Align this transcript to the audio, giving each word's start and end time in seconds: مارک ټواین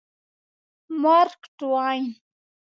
مارک 1.01 1.41
ټواین 1.57 2.05